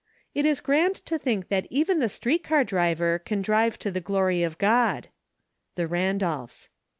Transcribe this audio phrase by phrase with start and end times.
[0.33, 4.01] It is grand to think that even the street car driver can drive for the
[4.01, 5.09] glory of God.
[5.75, 6.69] The Randolphs.